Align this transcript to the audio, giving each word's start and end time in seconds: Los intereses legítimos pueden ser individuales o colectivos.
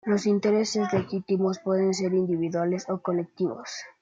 Los 0.03 0.25
intereses 0.25 0.91
legítimos 0.93 1.59
pueden 1.59 1.93
ser 1.93 2.13
individuales 2.15 2.89
o 2.89 3.03
colectivos. 3.03 3.69